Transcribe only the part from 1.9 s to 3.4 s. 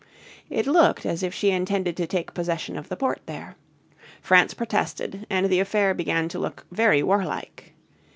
to take possession of the port